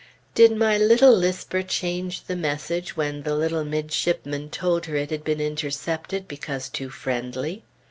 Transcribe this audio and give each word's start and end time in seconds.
Did 0.33 0.53
my 0.53 0.79
little 0.79 1.15
lisper 1.15 1.61
change 1.61 2.23
the 2.23 2.35
message 2.35 2.97
when 2.97 3.21
the 3.21 3.35
little 3.35 3.63
midshipman 3.63 4.49
told 4.49 4.87
her 4.87 4.95
it 4.95 5.11
had 5.11 5.23
been 5.23 5.39
intercepted 5.39 6.27
because 6.27 6.69
too 6.69 6.89
friendly? 6.89 7.61